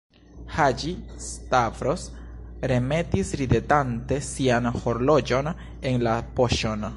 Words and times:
Haĝi-Stavros 0.53 2.05
remetis 2.71 3.35
ridetante 3.43 4.19
sian 4.31 4.71
horloĝon 4.87 5.53
en 5.93 6.07
la 6.09 6.17
poŝon. 6.41 6.89